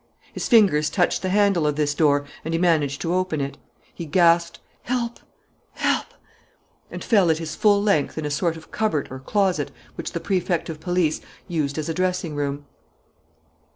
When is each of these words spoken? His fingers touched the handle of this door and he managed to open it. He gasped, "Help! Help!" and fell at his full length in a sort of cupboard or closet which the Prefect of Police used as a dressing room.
His 0.33 0.47
fingers 0.47 0.89
touched 0.89 1.21
the 1.21 1.29
handle 1.29 1.67
of 1.67 1.75
this 1.75 1.93
door 1.93 2.25
and 2.43 2.55
he 2.55 2.59
managed 2.59 3.01
to 3.01 3.13
open 3.13 3.39
it. 3.39 3.59
He 3.93 4.07
gasped, 4.07 4.59
"Help! 4.81 5.19
Help!" 5.73 6.15
and 6.89 7.03
fell 7.03 7.29
at 7.29 7.37
his 7.37 7.55
full 7.55 7.83
length 7.83 8.17
in 8.17 8.25
a 8.25 8.31
sort 8.31 8.57
of 8.57 8.71
cupboard 8.71 9.09
or 9.11 9.19
closet 9.19 9.69
which 9.93 10.13
the 10.13 10.19
Prefect 10.19 10.69
of 10.69 10.79
Police 10.79 11.21
used 11.47 11.77
as 11.77 11.87
a 11.87 11.93
dressing 11.93 12.33
room. 12.33 12.65